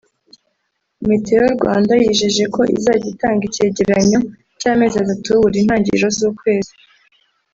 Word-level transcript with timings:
Meteo 1.07 1.45
Rwanda 1.55 1.93
yijeje 2.01 2.43
ko 2.55 2.61
izajya 2.75 3.07
itanga 3.13 3.43
icyegeranyo 3.49 4.19
cy’amezi 4.59 4.95
atatu 5.03 5.29
buri 5.43 5.59
ntangiriro 5.65 6.07
z’ukwezi 6.17 6.73